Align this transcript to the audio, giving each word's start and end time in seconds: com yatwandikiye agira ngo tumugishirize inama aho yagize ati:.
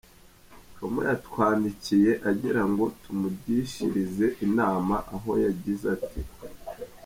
com 0.75 0.93
yatwandikiye 1.09 2.11
agira 2.29 2.61
ngo 2.69 2.85
tumugishirize 3.01 4.25
inama 4.45 4.95
aho 5.15 5.31
yagize 5.45 5.85
ati:. 5.97 6.21